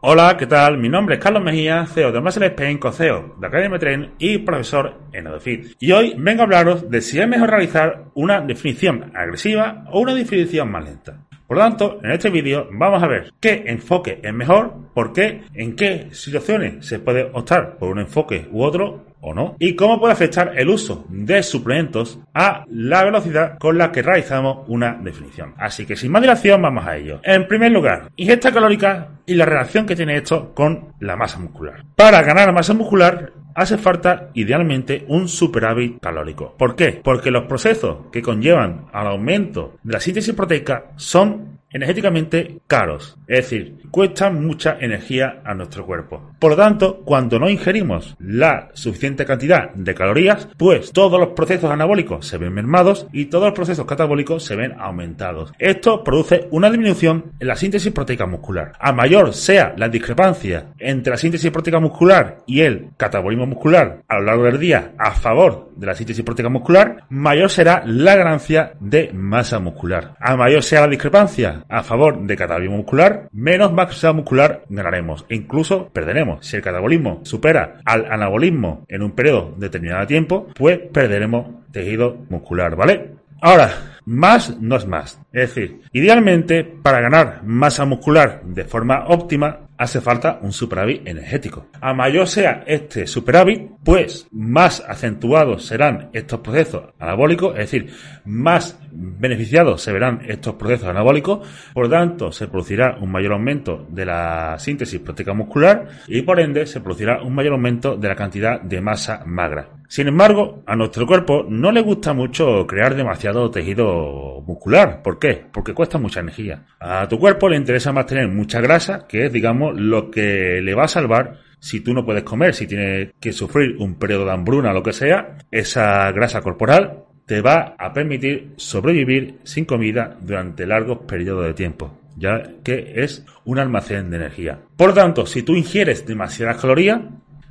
Hola, 0.00 0.36
¿qué 0.38 0.46
tal? 0.46 0.78
Mi 0.78 0.88
nombre 0.88 1.16
es 1.16 1.20
Carlos 1.20 1.42
Mejía, 1.42 1.84
CEO 1.84 2.12
de 2.12 2.20
Muscle 2.20 2.46
Spain, 2.46 2.78
co-CEO 2.78 3.34
de 3.36 3.46
Academy 3.48 3.80
Train 3.80 4.12
y 4.20 4.38
profesor 4.38 4.94
en 5.12 5.26
EduFit. 5.26 5.74
Y 5.80 5.90
hoy 5.90 6.14
vengo 6.16 6.42
a 6.42 6.44
hablaros 6.44 6.88
de 6.88 7.00
si 7.00 7.20
es 7.20 7.26
mejor 7.26 7.50
realizar 7.50 8.04
una 8.14 8.40
definición 8.40 9.10
agresiva 9.16 9.86
o 9.90 9.98
una 9.98 10.14
definición 10.14 10.70
más 10.70 10.84
lenta. 10.84 11.27
Por 11.48 11.56
lo 11.56 11.62
tanto, 11.62 11.98
en 12.02 12.10
este 12.10 12.28
vídeo 12.28 12.68
vamos 12.70 13.02
a 13.02 13.08
ver 13.08 13.32
qué 13.40 13.64
enfoque 13.68 14.20
es 14.22 14.34
mejor, 14.34 14.74
por 14.92 15.14
qué, 15.14 15.44
en 15.54 15.76
qué 15.76 16.08
situaciones 16.12 16.86
se 16.86 16.98
puede 16.98 17.30
optar 17.32 17.78
por 17.78 17.88
un 17.88 18.00
enfoque 18.00 18.46
u 18.52 18.62
otro 18.62 19.06
o 19.22 19.32
no, 19.32 19.56
y 19.58 19.74
cómo 19.74 19.98
puede 19.98 20.12
afectar 20.12 20.52
el 20.56 20.68
uso 20.68 21.06
de 21.08 21.42
suplementos 21.42 22.20
a 22.34 22.66
la 22.68 23.02
velocidad 23.02 23.56
con 23.58 23.78
la 23.78 23.90
que 23.90 24.02
realizamos 24.02 24.68
una 24.68 24.98
definición. 25.02 25.54
Así 25.56 25.86
que 25.86 25.96
sin 25.96 26.12
más 26.12 26.20
dilación 26.20 26.60
vamos 26.60 26.86
a 26.86 26.98
ello. 26.98 27.20
En 27.24 27.48
primer 27.48 27.72
lugar, 27.72 28.10
ingesta 28.16 28.52
calórica 28.52 29.08
y 29.24 29.34
la 29.34 29.46
relación 29.46 29.86
que 29.86 29.96
tiene 29.96 30.16
esto 30.16 30.54
con 30.54 30.92
la 31.00 31.16
masa 31.16 31.38
muscular. 31.38 31.82
Para 31.96 32.22
ganar 32.22 32.52
masa 32.52 32.74
muscular 32.74 33.32
hace 33.58 33.76
falta 33.76 34.30
idealmente 34.34 35.04
un 35.08 35.28
superávit 35.28 36.00
calórico. 36.00 36.54
¿Por 36.56 36.76
qué? 36.76 37.00
Porque 37.02 37.32
los 37.32 37.46
procesos 37.46 38.06
que 38.12 38.22
conllevan 38.22 38.86
al 38.92 39.08
aumento 39.08 39.74
de 39.82 39.94
la 39.94 40.00
síntesis 40.00 40.32
proteica 40.32 40.92
son 40.94 41.57
energéticamente 41.70 42.60
caros, 42.66 43.16
es 43.26 43.44
decir, 43.44 43.76
cuestan 43.90 44.44
mucha 44.44 44.76
energía 44.80 45.40
a 45.44 45.54
nuestro 45.54 45.84
cuerpo. 45.84 46.32
Por 46.38 46.52
lo 46.52 46.56
tanto, 46.56 47.02
cuando 47.04 47.38
no 47.38 47.48
ingerimos 47.48 48.16
la 48.18 48.70
suficiente 48.74 49.24
cantidad 49.24 49.70
de 49.74 49.94
calorías, 49.94 50.48
pues 50.56 50.92
todos 50.92 51.18
los 51.18 51.30
procesos 51.30 51.70
anabólicos 51.70 52.26
se 52.26 52.38
ven 52.38 52.52
mermados 52.52 53.06
y 53.12 53.26
todos 53.26 53.46
los 53.46 53.54
procesos 53.54 53.86
catabólicos 53.86 54.44
se 54.44 54.56
ven 54.56 54.74
aumentados. 54.78 55.52
Esto 55.58 56.02
produce 56.04 56.48
una 56.50 56.70
disminución 56.70 57.32
en 57.38 57.48
la 57.48 57.56
síntesis 57.56 57.92
proteica 57.92 58.26
muscular. 58.26 58.72
A 58.78 58.92
mayor 58.92 59.34
sea 59.34 59.74
la 59.76 59.88
discrepancia 59.88 60.66
entre 60.78 61.10
la 61.10 61.16
síntesis 61.16 61.50
proteica 61.50 61.80
muscular 61.80 62.38
y 62.46 62.60
el 62.60 62.90
catabolismo 62.96 63.46
muscular 63.46 64.02
a 64.08 64.18
lo 64.18 64.24
largo 64.24 64.44
del 64.44 64.58
día 64.58 64.92
a 64.98 65.12
favor 65.12 65.70
de 65.76 65.86
la 65.86 65.94
síntesis 65.94 66.24
proteica 66.24 66.48
muscular, 66.48 67.04
mayor 67.10 67.50
será 67.50 67.82
la 67.86 68.16
ganancia 68.16 68.72
de 68.80 69.10
masa 69.12 69.58
muscular. 69.58 70.14
A 70.18 70.36
mayor 70.36 70.62
sea 70.62 70.82
la 70.82 70.88
discrepancia 70.88 71.57
a 71.68 71.82
favor 71.82 72.18
de 72.20 72.36
catabolismo 72.36 72.78
muscular, 72.78 73.28
menos 73.32 73.72
masa 73.72 74.12
muscular 74.12 74.62
ganaremos 74.68 75.26
e 75.28 75.36
incluso 75.36 75.88
perderemos. 75.88 76.46
Si 76.46 76.56
el 76.56 76.62
catabolismo 76.62 77.20
supera 77.24 77.80
al 77.84 78.10
anabolismo 78.10 78.84
en 78.88 79.02
un 79.02 79.12
periodo 79.12 79.54
determinado 79.56 80.00
de 80.00 80.06
tiempo, 80.06 80.48
pues 80.54 80.78
perderemos 80.92 81.46
tejido 81.72 82.16
muscular, 82.28 82.76
¿vale? 82.76 83.12
Ahora, 83.40 83.97
más 84.08 84.58
no 84.58 84.76
es 84.76 84.86
más. 84.86 85.20
Es 85.32 85.54
decir, 85.54 85.82
idealmente, 85.92 86.64
para 86.64 87.02
ganar 87.02 87.42
masa 87.44 87.84
muscular 87.84 88.42
de 88.42 88.64
forma 88.64 89.04
óptima, 89.06 89.68
hace 89.76 90.00
falta 90.00 90.38
un 90.42 90.52
superávit 90.52 91.06
energético. 91.06 91.66
A 91.80 91.92
mayor 91.92 92.26
sea 92.26 92.64
este 92.66 93.06
superávit, 93.06 93.70
pues 93.84 94.26
más 94.32 94.82
acentuados 94.88 95.66
serán 95.66 96.08
estos 96.14 96.40
procesos 96.40 96.94
anabólicos, 96.98 97.52
es 97.52 97.70
decir, 97.70 97.92
más 98.24 98.80
beneficiados 98.90 99.82
se 99.82 99.92
verán 99.92 100.22
estos 100.26 100.54
procesos 100.54 100.88
anabólicos, 100.88 101.46
por 101.74 101.88
tanto 101.88 102.32
se 102.32 102.48
producirá 102.48 102.96
un 103.00 103.12
mayor 103.12 103.34
aumento 103.34 103.86
de 103.90 104.06
la 104.06 104.56
síntesis 104.58 105.00
proteica 105.00 105.34
muscular 105.34 105.86
y 106.08 106.22
por 106.22 106.40
ende 106.40 106.66
se 106.66 106.80
producirá 106.80 107.22
un 107.22 107.34
mayor 107.34 107.52
aumento 107.52 107.96
de 107.96 108.08
la 108.08 108.16
cantidad 108.16 108.60
de 108.60 108.80
masa 108.80 109.22
magra. 109.26 109.68
Sin 109.88 110.06
embargo, 110.06 110.62
a 110.66 110.76
nuestro 110.76 111.06
cuerpo 111.06 111.46
no 111.48 111.72
le 111.72 111.80
gusta 111.80 112.12
mucho 112.12 112.66
crear 112.66 112.94
demasiado 112.94 113.50
tejido 113.50 113.97
muscular. 114.46 115.02
¿Por 115.02 115.18
qué? 115.18 115.44
Porque 115.52 115.74
cuesta 115.74 115.98
mucha 115.98 116.20
energía. 116.20 116.64
A 116.80 117.08
tu 117.08 117.18
cuerpo 117.18 117.48
le 117.48 117.56
interesa 117.56 117.92
más 117.92 118.06
tener 118.06 118.28
mucha 118.28 118.60
grasa, 118.60 119.06
que 119.06 119.26
es, 119.26 119.32
digamos, 119.32 119.78
lo 119.78 120.10
que 120.10 120.60
le 120.62 120.74
va 120.74 120.84
a 120.84 120.88
salvar 120.88 121.38
si 121.60 121.80
tú 121.80 121.92
no 121.92 122.04
puedes 122.04 122.22
comer, 122.22 122.54
si 122.54 122.66
tienes 122.66 123.12
que 123.20 123.32
sufrir 123.32 123.76
un 123.78 123.96
periodo 123.96 124.26
de 124.26 124.32
hambruna 124.32 124.70
o 124.70 124.74
lo 124.74 124.82
que 124.82 124.92
sea, 124.92 125.38
esa 125.50 126.10
grasa 126.12 126.40
corporal 126.40 127.04
te 127.26 127.42
va 127.42 127.74
a 127.78 127.92
permitir 127.92 128.54
sobrevivir 128.56 129.40
sin 129.44 129.64
comida 129.66 130.16
durante 130.20 130.66
largos 130.66 131.00
periodos 131.00 131.46
de 131.46 131.54
tiempo, 131.54 131.98
ya 132.16 132.42
que 132.64 132.92
es 132.96 133.24
un 133.44 133.58
almacén 133.58 134.10
de 134.10 134.16
energía. 134.16 134.58
Por 134.76 134.94
tanto, 134.94 135.26
si 135.26 135.42
tú 135.42 135.54
ingieres 135.54 136.06
demasiadas 136.06 136.56
calorías, 136.56 137.00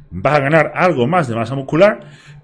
vas 0.10 0.34
a 0.36 0.40
ganar 0.40 0.72
algo 0.74 1.06
más 1.06 1.28
de 1.28 1.36
masa 1.36 1.54
muscular, 1.54 2.00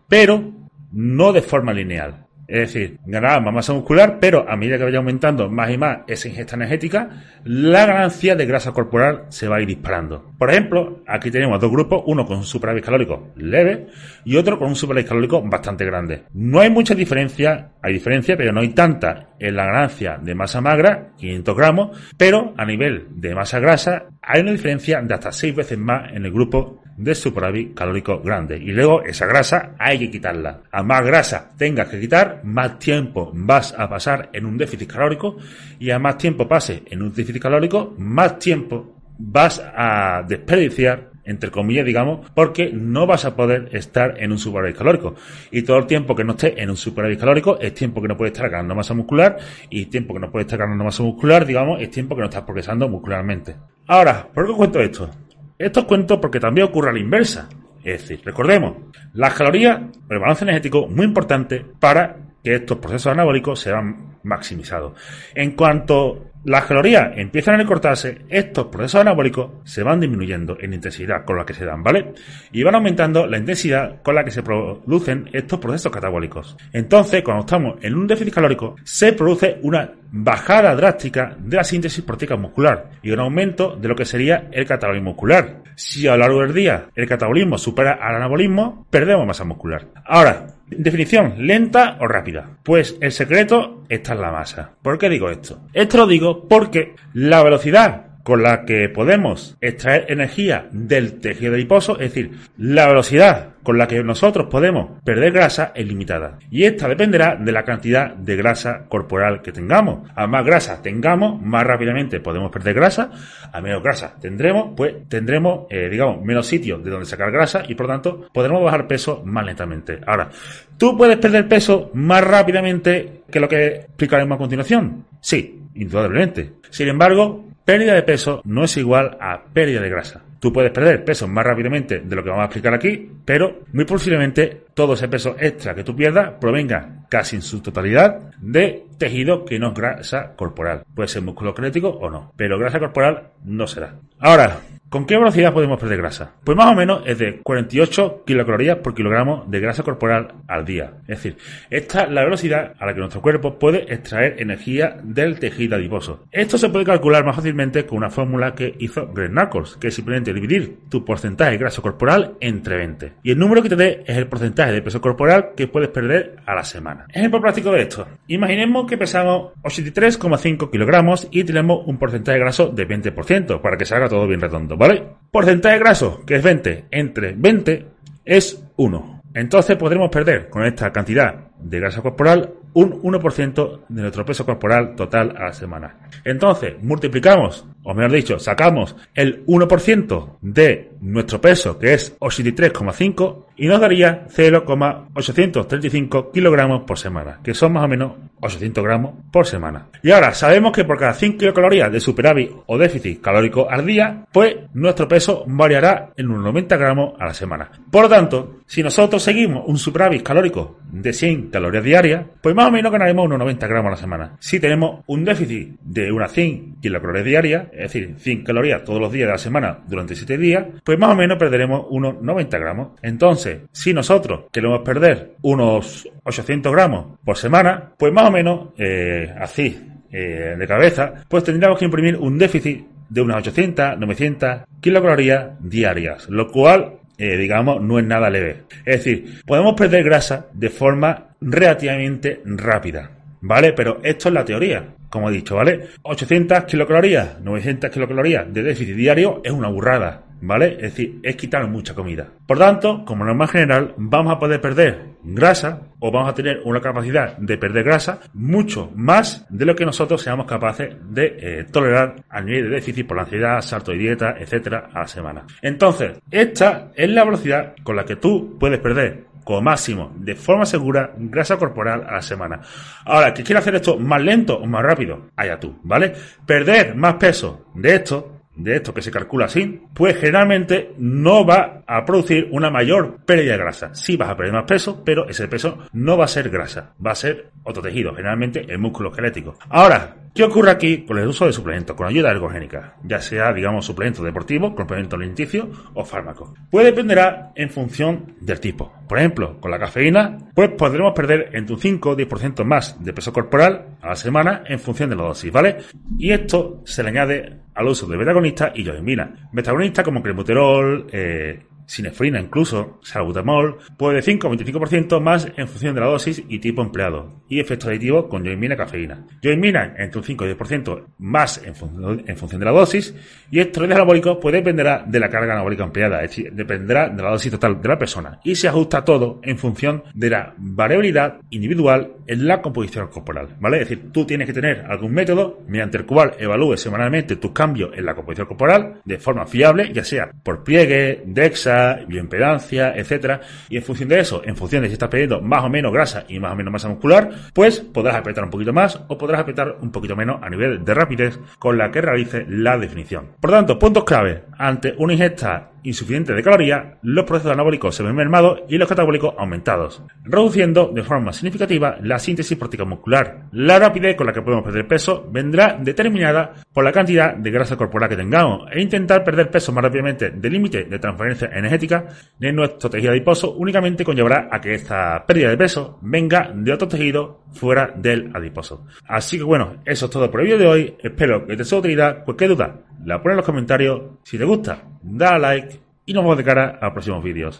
pero 0.07 0.51
no 0.91 1.33
de 1.33 1.41
forma 1.41 1.73
lineal. 1.73 2.27
Es 2.53 2.71
decir, 2.71 2.99
más 3.07 3.51
masa 3.51 3.73
muscular, 3.73 4.19
pero 4.21 4.47
a 4.47 4.55
medida 4.55 4.77
que 4.77 4.83
vaya 4.83 4.99
aumentando 4.99 5.49
más 5.49 5.71
y 5.71 5.77
más 5.79 6.01
esa 6.05 6.27
ingesta 6.27 6.55
energética, 6.55 7.09
la 7.43 7.87
ganancia 7.87 8.35
de 8.35 8.45
grasa 8.45 8.73
corporal 8.73 9.23
se 9.29 9.47
va 9.47 9.55
a 9.55 9.61
ir 9.61 9.67
disparando. 9.67 10.33
Por 10.37 10.51
ejemplo, 10.51 11.01
aquí 11.07 11.31
tenemos 11.31 11.59
dos 11.59 11.71
grupos, 11.71 12.03
uno 12.05 12.27
con 12.27 12.37
un 12.37 12.43
superávit 12.43 12.85
calórico 12.85 13.31
leve 13.37 13.87
y 14.23 14.35
otro 14.35 14.59
con 14.59 14.67
un 14.67 14.75
superávit 14.75 15.07
calórico 15.07 15.41
bastante 15.41 15.83
grande. 15.83 16.25
No 16.35 16.59
hay 16.59 16.69
mucha 16.69 16.93
diferencia, 16.93 17.71
hay 17.81 17.93
diferencia, 17.93 18.37
pero 18.37 18.51
no 18.51 18.61
hay 18.61 18.69
tanta 18.69 19.29
en 19.39 19.55
la 19.55 19.65
ganancia 19.65 20.19
de 20.21 20.35
masa 20.35 20.61
magra, 20.61 21.13
500 21.17 21.57
gramos, 21.57 22.13
pero 22.17 22.53
a 22.55 22.65
nivel 22.65 23.07
de 23.15 23.33
masa 23.33 23.57
grasa 23.57 24.09
hay 24.21 24.41
una 24.41 24.51
diferencia 24.51 25.01
de 25.01 25.11
hasta 25.11 25.31
6 25.31 25.55
veces 25.55 25.79
más 25.79 26.13
en 26.13 26.23
el 26.23 26.31
grupo 26.31 26.82
de 26.97 27.15
superávit 27.15 27.73
calórico 27.73 28.19
grande. 28.19 28.57
Y 28.57 28.71
luego 28.71 29.03
esa 29.03 29.25
grasa 29.25 29.75
hay 29.77 29.99
que 29.99 30.11
quitarla. 30.11 30.61
A 30.71 30.83
más 30.83 31.05
grasa 31.05 31.51
tengas 31.57 31.89
que 31.89 31.99
quitar, 31.99 32.41
más 32.43 32.79
tiempo 32.79 33.31
vas 33.33 33.73
a 33.77 33.89
pasar 33.89 34.29
en 34.33 34.45
un 34.45 34.57
déficit 34.57 34.91
calórico 34.91 35.37
y 35.79 35.89
a 35.91 35.99
más 35.99 36.17
tiempo 36.17 36.47
pase 36.47 36.83
en 36.89 37.01
un 37.01 37.13
déficit 37.13 37.41
calórico, 37.41 37.95
más 37.97 38.39
tiempo 38.39 38.97
vas 39.17 39.59
a 39.59 40.23
desperdiciar 40.27 41.13
entre 41.25 41.51
comillas, 41.51 41.85
digamos, 41.85 42.29
porque 42.33 42.71
no 42.73 43.07
vas 43.07 43.25
a 43.25 43.35
poder 43.35 43.69
estar 43.71 44.21
en 44.21 44.31
un 44.31 44.37
superávit 44.37 44.77
calórico. 44.77 45.15
Y 45.51 45.61
todo 45.61 45.77
el 45.77 45.87
tiempo 45.87 46.15
que 46.15 46.23
no 46.23 46.33
estés 46.33 46.53
en 46.57 46.69
un 46.69 46.77
superávit 46.77 47.19
calórico 47.19 47.57
es 47.59 47.73
tiempo 47.73 48.01
que 48.01 48.07
no 48.07 48.17
puedes 48.17 48.33
estar 48.33 48.49
ganando 48.49 48.75
masa 48.75 48.93
muscular 48.93 49.37
y 49.69 49.85
tiempo 49.85 50.13
que 50.13 50.19
no 50.19 50.31
puedes 50.31 50.47
estar 50.47 50.59
ganando 50.59 50.83
masa 50.83 51.03
muscular, 51.03 51.45
digamos, 51.45 51.81
es 51.81 51.89
tiempo 51.91 52.15
que 52.15 52.21
no 52.21 52.25
estás 52.25 52.43
progresando 52.43 52.89
muscularmente. 52.89 53.55
Ahora, 53.87 54.27
¿por 54.33 54.47
qué 54.47 54.53
cuento 54.53 54.81
esto? 54.81 55.09
Esto 55.57 55.81
os 55.81 55.85
cuento 55.85 56.19
porque 56.19 56.39
también 56.39 56.67
ocurre 56.67 56.89
a 56.89 56.93
la 56.93 56.99
inversa. 56.99 57.49
Es 57.83 58.01
decir, 58.01 58.21
recordemos, 58.23 58.77
las 59.13 59.33
calorías, 59.33 59.81
el 60.09 60.19
balance 60.19 60.43
energético, 60.43 60.87
muy 60.87 61.05
importante 61.05 61.65
para 61.79 62.17
que 62.43 62.55
estos 62.55 62.77
procesos 62.77 63.11
anabólicos 63.11 63.59
sean 63.59 64.12
maximizados. 64.23 64.93
En 65.35 65.51
cuanto 65.51 66.33
las 66.45 66.65
calorías 66.65 67.11
empiezan 67.15 67.55
a 67.55 67.57
recortarse, 67.59 68.23
estos 68.27 68.67
procesos 68.67 69.01
anabólicos 69.01 69.51
se 69.63 69.81
van 69.81 70.01
disminuyendo 70.01 70.57
en 70.59 70.73
intensidad 70.73 71.23
con 71.23 71.37
la 71.37 71.45
que 71.45 71.53
se 71.53 71.63
dan, 71.63 71.83
¿vale? 71.83 72.13
Y 72.51 72.63
van 72.63 72.75
aumentando 72.75 73.25
la 73.27 73.37
intensidad 73.37 74.01
con 74.01 74.15
la 74.15 74.25
que 74.25 74.31
se 74.31 74.43
producen 74.43 75.29
estos 75.31 75.59
procesos 75.59 75.91
catabólicos. 75.91 76.57
Entonces, 76.73 77.23
cuando 77.23 77.45
estamos 77.45 77.75
en 77.81 77.95
un 77.95 78.07
déficit 78.07 78.33
calórico, 78.33 78.75
se 78.83 79.13
produce 79.13 79.59
una 79.61 79.89
bajada 80.11 80.75
drástica 80.75 81.35
de 81.39 81.57
la 81.57 81.63
síntesis 81.63 82.03
proteica 82.03 82.35
muscular 82.35 82.91
y 83.01 83.11
un 83.11 83.19
aumento 83.19 83.75
de 83.75 83.87
lo 83.87 83.95
que 83.95 84.05
sería 84.05 84.49
el 84.51 84.65
catabolismo 84.65 85.11
muscular. 85.11 85.63
Si 85.75 86.07
a 86.07 86.11
lo 86.11 86.17
largo 86.17 86.41
del 86.41 86.53
día 86.53 86.87
el 86.93 87.07
catabolismo 87.07 87.57
supera 87.57 87.93
al 87.93 88.15
anabolismo, 88.17 88.85
perdemos 88.91 89.25
masa 89.25 89.43
muscular. 89.43 89.87
Ahora, 90.05 90.47
definición, 90.67 91.35
lenta 91.39 91.97
o 91.99 92.07
rápida. 92.07 92.49
Pues 92.63 92.97
el 93.01 93.11
secreto 93.11 93.82
está 93.93 94.13
en 94.13 94.21
la 94.21 94.31
masa. 94.31 94.71
¿Por 94.81 94.97
qué 94.97 95.09
digo 95.09 95.29
esto? 95.29 95.61
Esto 95.73 95.97
lo 95.97 96.07
digo 96.07 96.47
porque 96.47 96.95
la 97.13 97.43
velocidad 97.43 98.12
con 98.23 98.41
la 98.41 98.65
que 98.65 98.89
podemos 98.89 99.57
extraer 99.61 100.05
energía 100.09 100.67
del 100.71 101.19
tejido 101.19 101.53
adiposo, 101.53 101.99
es 101.99 102.13
decir, 102.13 102.31
la 102.57 102.87
velocidad 102.87 103.49
con 103.63 103.77
la 103.77 103.87
que 103.87 104.03
nosotros 104.03 104.47
podemos 104.49 105.01
perder 105.03 105.31
grasa 105.31 105.71
es 105.73 105.87
limitada. 105.87 106.37
Y 106.49 106.63
esta 106.63 106.87
dependerá 106.87 107.35
de 107.35 107.51
la 107.51 107.63
cantidad 107.63 108.13
de 108.13 108.35
grasa 108.35 108.85
corporal 108.87 109.41
que 109.41 109.51
tengamos. 109.51 110.09
A 110.15 110.27
más 110.27 110.45
grasa 110.45 110.81
tengamos, 110.81 111.41
más 111.41 111.65
rápidamente 111.65 112.19
podemos 112.19 112.51
perder 112.51 112.75
grasa. 112.75 113.11
A 113.51 113.61
menos 113.61 113.81
grasa 113.81 114.15
tendremos, 114.19 114.73
pues 114.75 115.07
tendremos, 115.07 115.65
eh, 115.69 115.89
digamos, 115.89 116.23
menos 116.23 116.45
sitio 116.45 116.77
de 116.77 116.91
donde 116.91 117.05
sacar 117.05 117.31
grasa 117.31 117.63
y 117.67 117.75
por 117.75 117.87
lo 117.87 117.93
tanto 117.93 118.27
podremos 118.33 118.63
bajar 118.63 118.87
peso 118.87 119.21
más 119.25 119.45
lentamente. 119.45 119.99
Ahora, 120.05 120.29
¿tú 120.77 120.97
puedes 120.97 121.17
perder 121.17 121.47
peso 121.47 121.89
más 121.93 122.23
rápidamente 122.23 123.23
que 123.29 123.39
lo 123.39 123.47
que 123.47 123.67
explicaremos 123.67 124.35
a 124.35 124.39
continuación? 124.39 125.05
Sí, 125.21 125.61
indudablemente. 125.75 126.53
Sin 126.69 126.89
embargo, 126.89 127.52
pérdida 127.65 127.93
de 127.93 128.03
peso 128.03 128.41
no 128.45 128.63
es 128.63 128.77
igual 128.77 129.17
a 129.19 129.43
pérdida 129.53 129.81
de 129.81 129.89
grasa. 129.89 130.21
Tú 130.39 130.51
puedes 130.51 130.71
perder 130.71 131.05
peso 131.05 131.27
más 131.27 131.45
rápidamente 131.45 131.99
de 131.99 132.15
lo 132.15 132.23
que 132.23 132.29
vamos 132.29 132.43
a 132.43 132.45
explicar 132.47 132.73
aquí, 132.73 133.09
pero 133.23 133.61
muy 133.71 133.85
posiblemente 133.85 134.65
todo 134.73 134.93
ese 134.93 135.07
peso 135.07 135.35
extra 135.39 135.73
que 135.73 135.85
tú 135.85 135.95
pierdas 135.95 136.33
provenga 136.39 137.02
casi 137.13 137.35
en 137.35 137.43
su 137.43 137.61
totalidad 137.61 138.33
de 138.39 138.87
tejido 138.97 139.45
que 139.45 139.59
no 139.59 139.67
es 139.67 139.73
grasa 139.75 140.33
corporal. 140.35 140.83
Puede 140.95 141.09
ser 141.09 141.21
músculo 141.21 141.53
kinético 141.53 141.89
o 141.89 142.09
no, 142.09 142.33
pero 142.35 142.57
grasa 142.57 142.79
corporal 142.79 143.27
no 143.43 143.67
será. 143.67 143.93
Ahora, 144.19 144.61
¿Con 144.93 145.07
qué 145.07 145.17
velocidad 145.17 145.53
podemos 145.53 145.79
perder 145.79 145.97
grasa? 145.97 146.33
Pues 146.43 146.55
más 146.55 146.71
o 146.71 146.75
menos 146.75 147.01
es 147.07 147.17
de 147.17 147.39
48 147.41 148.21
kilocalorías 148.27 148.77
por 148.77 148.93
kilogramo 148.93 149.43
de 149.47 149.59
grasa 149.59 149.81
corporal 149.81 150.35
al 150.47 150.65
día. 150.65 150.91
Es 151.07 151.17
decir, 151.17 151.37
esta 151.71 152.03
es 152.03 152.11
la 152.11 152.23
velocidad 152.23 152.75
a 152.77 152.85
la 152.85 152.93
que 152.93 152.99
nuestro 152.99 153.19
cuerpo 153.19 153.57
puede 153.57 153.91
extraer 153.91 154.39
energía 154.39 154.95
del 155.01 155.39
tejido 155.39 155.77
adiposo. 155.77 156.27
Esto 156.31 156.59
se 156.59 156.69
puede 156.69 156.85
calcular 156.85 157.25
más 157.25 157.35
fácilmente 157.35 157.87
con 157.87 157.97
una 157.97 158.11
fórmula 158.11 158.53
que 158.53 158.75
hizo 158.77 159.07
Greg 159.07 159.31
Knuckles, 159.31 159.77
que 159.77 159.87
es 159.87 159.95
simplemente 159.95 160.31
dividir 160.31 160.81
tu 160.89 161.03
porcentaje 161.03 161.53
de 161.53 161.57
grasa 161.57 161.81
corporal 161.81 162.35
entre 162.39 162.77
20. 162.77 163.13
Y 163.23 163.31
el 163.31 163.39
número 163.39 163.63
que 163.63 163.69
te 163.69 163.75
dé 163.75 164.03
es 164.05 164.15
el 164.15 164.27
porcentaje 164.27 164.73
de 164.73 164.83
peso 164.83 165.01
corporal 165.01 165.53
que 165.57 165.67
puedes 165.67 165.89
perder 165.89 166.35
a 166.45 166.53
la 166.53 166.63
semana. 166.63 167.02
Ejemplo 167.09 167.41
práctico 167.41 167.71
de 167.71 167.81
esto. 167.81 168.07
Imaginemos 168.27 168.85
que 168.87 168.97
pesamos 168.97 169.53
83,5 169.61 170.69
kilogramos 170.69 171.27
y 171.31 171.43
tenemos 171.43 171.85
un 171.85 171.97
porcentaje 171.97 172.39
graso 172.39 172.67
de 172.67 172.87
20%, 172.87 173.61
para 173.61 173.77
que 173.77 173.85
se 173.85 173.95
haga 173.95 174.09
todo 174.09 174.27
bien 174.27 174.41
redondo, 174.41 174.77
¿vale? 174.77 175.03
Porcentaje 175.31 175.79
graso, 175.79 176.23
que 176.25 176.35
es 176.35 176.43
20, 176.43 176.85
entre 176.91 177.33
20 177.33 177.85
es 178.25 178.63
1. 178.77 179.21
Entonces 179.33 179.75
podremos 179.77 180.09
perder 180.09 180.49
con 180.49 180.63
esta 180.63 180.91
cantidad 180.91 181.47
de 181.57 181.79
grasa 181.79 182.01
corporal 182.01 182.53
un 182.73 183.01
1% 183.01 183.79
de 183.87 184.01
nuestro 184.01 184.25
peso 184.25 184.45
corporal 184.45 184.95
total 184.95 185.35
a 185.37 185.45
la 185.45 185.53
semana. 185.53 185.95
Entonces, 186.23 186.75
multiplicamos, 186.81 187.65
o 187.83 187.93
mejor 187.93 188.11
dicho, 188.11 188.39
sacamos 188.39 188.95
el 189.13 189.45
1% 189.45 190.37
de 190.41 190.91
nuestro 191.01 191.41
peso, 191.41 191.77
que 191.77 191.93
es 191.93 192.17
83,5, 192.19 193.45
y 193.55 193.67
nos 193.67 193.79
daría 193.79 194.25
0,835 194.29 196.31
kilogramos 196.31 196.83
por 196.83 196.97
semana, 196.97 197.39
que 197.43 197.53
son 197.53 197.73
más 197.73 197.83
o 197.83 197.87
menos 197.87 198.13
800 198.39 198.83
gramos 198.83 199.13
por 199.31 199.45
semana. 199.45 199.87
Y 200.01 200.11
ahora 200.11 200.33
sabemos 200.33 200.71
que 200.71 200.85
por 200.85 200.97
cada 200.97 201.13
5 201.13 201.37
kilocalorías 201.37 201.91
de 201.91 201.99
superávit 201.99 202.51
o 202.65 202.77
déficit 202.77 203.21
calórico 203.21 203.69
al 203.69 203.85
día, 203.85 204.25
pues 204.31 204.55
nuestro 204.73 205.07
peso 205.07 205.43
variará 205.47 206.11
en 206.17 206.29
unos 206.29 206.43
90 206.45 206.77
gramos 206.77 207.13
a 207.19 207.25
la 207.25 207.33
semana. 207.33 207.69
Por 207.91 208.03
lo 208.03 208.09
tanto, 208.09 208.61
si 208.65 208.81
nosotros 208.81 209.21
seguimos 209.21 209.63
un 209.67 209.77
superávit 209.77 210.23
calórico 210.23 210.79
de 210.91 211.13
100 211.13 211.49
calorías 211.49 211.83
diarias, 211.83 212.25
pues 212.41 212.55
más 212.55 212.62
o 212.67 212.71
menos 212.71 212.91
ganaremos 212.91 213.25
unos 213.25 213.39
90 213.39 213.67
gramos 213.67 213.87
a 213.89 213.91
la 213.91 213.97
semana. 213.97 214.37
Si 214.39 214.59
tenemos 214.59 215.01
un 215.07 215.25
déficit 215.25 215.79
de 215.81 216.11
unas 216.11 216.31
100 216.31 216.77
kilocalorías 216.81 217.25
diarias, 217.25 217.67
es 217.73 217.93
decir, 217.93 218.15
100 218.17 218.43
calorías 218.43 218.83
todos 218.83 218.99
los 218.99 219.11
días 219.11 219.27
de 219.27 219.33
la 219.33 219.37
semana 219.37 219.79
durante 219.87 220.15
7 220.15 220.37
días, 220.37 220.65
pues 220.83 220.99
más 220.99 221.11
o 221.11 221.15
menos 221.15 221.37
perderemos 221.37 221.85
unos 221.89 222.21
90 222.21 222.57
gramos. 222.57 222.87
Entonces, 223.01 223.61
si 223.71 223.93
nosotros 223.93 224.45
queremos 224.51 224.81
perder 224.81 225.33
unos 225.41 226.07
800 226.23 226.71
gramos 226.71 227.19
por 227.23 227.37
semana, 227.37 227.91
pues 227.97 228.13
más 228.13 228.27
o 228.27 228.31
menos 228.31 228.69
eh, 228.77 229.33
así, 229.39 229.89
eh, 230.11 230.55
de 230.57 230.67
cabeza, 230.67 231.25
pues 231.27 231.43
tendríamos 231.43 231.79
que 231.79 231.85
imprimir 231.85 232.17
un 232.17 232.37
déficit 232.37 232.85
de 233.09 233.21
unas 233.21 233.37
800, 233.37 233.97
900 233.99 234.61
kilocalorías 234.79 235.51
diarias, 235.59 236.29
lo 236.29 236.47
cual 236.47 236.99
eh, 237.17 237.37
digamos, 237.37 237.81
no 237.81 237.99
es 237.99 238.05
nada 238.05 238.29
leve. 238.29 238.63
Es 238.85 239.03
decir, 239.03 239.41
podemos 239.45 239.73
perder 239.75 240.03
grasa 240.03 240.47
de 240.53 240.69
forma 240.69 241.35
relativamente 241.41 242.41
rápida, 242.45 243.11
¿vale? 243.41 243.73
Pero 243.73 243.99
esto 244.03 244.29
es 244.29 244.33
la 244.33 244.45
teoría, 244.45 244.95
como 245.09 245.29
he 245.29 245.33
dicho, 245.33 245.55
¿vale? 245.55 245.87
800 246.01 246.63
kilocalorías, 246.65 247.39
900 247.41 247.89
kilocalorías 247.89 248.53
de 248.53 248.63
déficit 248.63 248.95
diario 248.95 249.41
es 249.43 249.51
una 249.51 249.69
burrada. 249.69 250.23
¿vale? 250.43 250.73
Es 250.73 250.81
decir, 250.81 251.19
es 251.23 251.35
quitar 251.37 251.65
mucha 251.67 251.95
comida. 251.95 252.27
Por 252.45 252.59
tanto, 252.59 253.05
como 253.05 253.23
norma 253.23 253.47
general, 253.47 253.93
vamos 253.97 254.33
a 254.33 254.39
poder 254.39 254.59
perder 254.59 255.12
grasa 255.23 255.81
o 255.99 256.11
vamos 256.11 256.29
a 256.29 256.33
tener 256.33 256.61
una 256.65 256.81
capacidad 256.81 257.37
de 257.37 257.57
perder 257.57 257.83
grasa 257.83 258.19
mucho 258.33 258.91
más 258.95 259.45
de 259.49 259.65
lo 259.65 259.75
que 259.75 259.85
nosotros 259.85 260.21
seamos 260.21 260.45
capaces 260.45 260.95
de 261.09 261.37
eh, 261.39 261.63
tolerar 261.71 262.15
a 262.29 262.41
nivel 262.41 262.65
de 262.65 262.75
déficit 262.75 263.07
por 263.07 263.17
la 263.17 263.23
ansiedad, 263.23 263.61
salto 263.61 263.91
de 263.91 263.97
dieta, 263.97 264.35
etcétera, 264.37 264.89
a 264.93 264.99
la 264.99 265.07
semana. 265.07 265.45
Entonces, 265.61 266.19
esta 266.29 266.91
es 266.95 267.09
la 267.09 267.23
velocidad 267.23 267.75
con 267.83 267.95
la 267.95 268.05
que 268.05 268.17
tú 268.17 268.57
puedes 268.59 268.79
perder 268.79 269.33
como 269.43 269.61
máximo, 269.61 270.11
de 270.15 270.35
forma 270.35 270.65
segura, 270.65 271.11
grasa 271.17 271.57
corporal 271.57 272.05
a 272.07 272.13
la 272.13 272.21
semana. 272.21 272.61
Ahora, 273.05 273.33
¿que 273.33 273.43
quiere 273.43 273.59
hacer 273.59 273.75
esto 273.75 273.97
más 273.97 274.21
lento 274.21 274.57
o 274.57 274.65
más 274.65 274.83
rápido? 274.83 275.29
Allá 275.35 275.59
tú, 275.59 275.77
¿vale? 275.83 276.13
Perder 276.45 276.95
más 276.95 277.15
peso 277.15 277.65
de 277.75 277.95
esto 277.95 278.32
de 278.55 278.75
esto 278.75 278.93
que 278.93 279.01
se 279.01 279.11
calcula 279.11 279.45
así, 279.45 279.81
pues 279.93 280.17
generalmente 280.17 280.93
no 280.97 281.45
va 281.45 281.83
a 281.87 282.05
producir 282.05 282.47
una 282.51 282.69
mayor 282.69 283.17
pérdida 283.25 283.53
de 283.53 283.59
grasa. 283.59 283.95
Sí 283.95 284.17
vas 284.17 284.29
a 284.29 284.37
perder 284.37 284.53
más 284.53 284.65
peso, 284.65 285.03
pero 285.03 285.27
ese 285.27 285.47
peso 285.47 285.79
no 285.91 286.17
va 286.17 286.25
a 286.25 286.29
ser 286.29 286.49
grasa, 286.49 286.93
va 287.05 287.11
a 287.11 287.15
ser 287.15 287.49
otro 287.63 287.81
tejido, 287.81 288.13
generalmente 288.13 288.65
el 288.67 288.79
músculo 288.79 289.09
esquelético. 289.09 289.57
Ahora, 289.69 290.15
¿qué 290.35 290.43
ocurre 290.43 290.71
aquí 290.71 291.05
con 291.05 291.17
el 291.17 291.27
uso 291.27 291.45
de 291.45 291.53
suplementos 291.53 291.95
con 291.95 292.07
ayuda 292.07 292.31
ergogénica? 292.31 292.95
Ya 293.03 293.19
sea, 293.19 293.53
digamos, 293.53 293.85
suplemento 293.85 294.23
deportivo, 294.23 294.75
complemento 294.75 295.15
alimenticio 295.15 295.69
o 295.93 296.05
fármaco. 296.05 296.53
Pues 296.69 296.85
dependerá 296.85 297.51
en 297.55 297.69
función 297.69 298.35
del 298.39 298.59
tipo. 298.59 298.93
Por 299.07 299.17
ejemplo, 299.17 299.59
con 299.59 299.71
la 299.71 299.79
cafeína, 299.79 300.37
pues 300.53 300.71
podremos 300.71 301.13
perder 301.13 301.49
entre 301.53 301.75
un 301.75 301.81
5 301.81 302.09
o 302.09 302.17
10% 302.17 302.63
más 302.63 303.03
de 303.03 303.13
peso 303.13 303.33
corporal 303.33 303.97
a 304.01 304.09
la 304.09 304.15
semana 304.15 304.63
en 304.67 304.79
función 304.79 305.09
de 305.09 305.15
la 305.15 305.23
dosis, 305.23 305.51
¿vale? 305.51 305.77
Y 306.17 306.31
esto 306.31 306.81
se 306.85 307.03
le 307.03 307.09
añade 307.09 307.62
al 307.75 307.87
uso 307.87 308.07
de 308.07 308.17
betagonista 308.17 308.71
y 308.75 308.83
yoimina. 308.83 309.49
Betagonista 309.51 310.03
como 310.03 310.21
cremuterol, 310.21 311.07
eh, 311.11 311.65
sinefrina 311.85 312.39
incluso, 312.39 312.99
salbutamol, 313.03 313.77
puede 313.97 314.17
de 314.17 314.21
5 314.21 314.47
a 314.47 314.51
25% 314.51 315.19
más 315.19 315.47
en 315.55 315.67
función 315.67 315.95
de 315.95 316.01
la 316.01 316.07
dosis 316.07 316.43
y 316.47 316.59
tipo 316.59 316.81
empleado, 316.81 317.43
y 317.47 317.59
efectos 317.59 317.89
aditivos 317.89 318.25
con 318.25 318.43
yoimina 318.43 318.75
cafeína. 318.75 319.25
Yoimina 319.41 319.95
entre 319.97 320.19
un 320.19 320.23
5 320.23 320.45
y 320.45 320.53
10% 320.53 321.03
más 321.19 321.61
en, 321.63 321.75
función 321.75 322.59
de 322.59 322.65
la 322.65 322.71
dosis, 322.71 323.15
y 323.51 323.59
esteroides 323.59 323.95
anabólicos 323.95 324.37
pues 324.41 324.53
dependerá 324.53 325.03
de 325.05 325.19
la 325.19 325.29
carga 325.29 325.53
anabólica 325.53 325.83
empleada, 325.83 326.23
es 326.23 326.29
decir, 326.29 326.53
dependerá 326.53 327.09
de 327.09 327.21
la 327.21 327.31
dosis 327.31 327.51
total 327.51 327.81
de 327.81 327.89
la 327.89 327.97
persona, 327.97 328.39
y 328.43 328.55
se 328.55 328.67
ajusta 328.67 329.03
todo 329.03 329.39
en 329.43 329.57
función 329.57 330.03
de 330.13 330.29
la 330.29 330.53
variabilidad 330.57 331.39
individual 331.49 332.13
en 332.27 332.47
la 332.47 332.61
composición 332.61 333.07
corporal, 333.07 333.55
¿vale? 333.59 333.81
Es 333.81 333.89
decir, 333.89 334.11
tú 334.11 334.25
tienes 334.25 334.47
que 334.47 334.53
tener 334.53 334.85
algún 334.87 335.13
método 335.13 335.61
mediante 335.67 335.97
el 335.97 336.05
cual 336.05 336.33
evalúes 336.39 336.81
semanalmente 336.81 337.35
tus 337.35 337.51
cambios 337.51 337.91
en 337.95 338.05
la 338.05 338.15
composición 338.15 338.47
corporal 338.47 339.01
de 339.03 339.17
forma 339.17 339.45
fiable, 339.45 339.91
ya 339.93 340.03
sea 340.03 340.31
por 340.43 340.63
pliegue, 340.63 341.23
DEXA, 341.25 341.72
bioimpedancia, 342.07 342.93
etcétera, 342.95 343.41
y 343.69 343.77
en 343.77 343.83
función 343.83 344.09
de 344.09 344.19
eso, 344.19 344.41
en 344.45 344.55
función 344.55 344.81
de 344.81 344.87
si 344.89 344.93
estás 344.93 345.09
perdiendo 345.09 345.41
más 345.41 345.63
o 345.63 345.69
menos 345.69 345.91
grasa 345.91 346.25
y 346.27 346.39
más 346.39 346.53
o 346.53 346.55
menos 346.55 346.71
masa 346.71 346.89
muscular, 346.89 347.29
pues 347.53 347.81
podrás 347.81 348.15
apretar 348.15 348.43
un 348.43 348.49
poquito 348.49 348.73
más 348.73 348.99
o 349.07 349.17
podrás 349.17 349.41
apretar 349.41 349.77
un 349.81 349.91
poquito 349.91 350.15
menos 350.15 350.41
a 350.41 350.49
nivel 350.49 350.83
de 350.83 350.93
rapidez 350.93 351.39
con 351.59 351.77
la 351.77 351.91
que 351.91 352.01
realice 352.01 352.45
la 352.47 352.77
definición. 352.77 353.31
Por 353.39 353.51
tanto, 353.51 353.77
puntos 353.79 354.03
clave 354.03 354.45
ante 354.57 354.93
una 354.97 355.13
ingesta 355.13 355.72
insuficiente 355.83 356.33
de 356.33 356.43
calorías, 356.43 356.97
los 357.01 357.25
procesos 357.25 357.51
anabólicos 357.51 357.95
se 357.95 358.03
ven 358.03 358.15
mermados 358.15 358.61
y 358.67 358.77
los 358.77 358.87
catabólicos 358.87 359.33
aumentados, 359.37 360.01
reduciendo 360.23 360.91
de 360.93 361.03
forma 361.03 361.33
significativa 361.33 361.97
la 362.01 362.19
síntesis 362.19 362.57
proteica 362.57 362.85
muscular. 362.85 363.43
La 363.51 363.79
rapidez 363.79 364.15
con 364.15 364.27
la 364.27 364.33
que 364.33 364.41
podemos 364.41 364.65
perder 364.65 364.87
peso 364.87 365.27
vendrá 365.29 365.77
determinada 365.79 366.53
por 366.71 366.83
la 366.83 366.91
cantidad 366.91 367.35
de 367.35 367.51
grasa 367.51 367.77
corporal 367.77 368.09
que 368.09 368.15
tengamos 368.15 368.69
e 368.71 368.81
intentar 368.81 369.23
perder 369.23 369.49
peso 369.49 369.71
más 369.71 369.83
rápidamente 369.83 370.31
del 370.31 370.53
límite 370.53 370.85
de 370.85 370.99
transferencia 370.99 371.49
energética 371.53 372.07
de 372.39 372.51
nuestro 372.51 372.89
tejido 372.89 373.11
adiposo 373.11 373.53
únicamente 373.53 374.03
conllevará 374.03 374.49
a 374.51 374.59
que 374.59 374.73
esta 374.73 375.25
pérdida 375.25 375.49
de 375.49 375.57
peso 375.57 375.99
venga 376.01 376.51
de 376.53 376.73
otro 376.73 376.87
tejido 376.87 377.43
fuera 377.53 377.93
del 377.95 378.31
adiposo. 378.33 378.85
Así 379.07 379.37
que 379.37 379.43
bueno, 379.43 379.77
eso 379.85 380.05
es 380.05 380.11
todo 380.11 380.29
por 380.29 380.41
el 380.41 380.47
vídeo 380.47 380.59
de 380.59 380.67
hoy. 380.67 380.95
Espero 381.01 381.45
que 381.45 381.55
te 381.55 381.63
sea 381.63 381.77
de 381.77 381.79
utilidad. 381.79 382.23
Cualquier 382.23 382.49
duda, 382.51 382.81
la 383.05 383.21
pones 383.21 383.33
en 383.33 383.37
los 383.37 383.45
comentarios. 383.45 384.01
Si 384.23 384.37
te 384.37 384.45
gusta, 384.45 384.83
da 385.01 385.37
like 385.37 385.79
y 386.05 386.13
nos 386.13 386.23
vemos 386.23 386.37
de 386.37 386.43
cara 386.43 386.79
a 386.81 386.91
próximos 386.91 387.23
vídeos. 387.23 387.59